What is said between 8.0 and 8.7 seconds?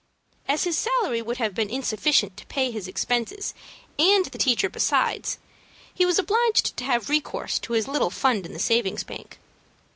fund in the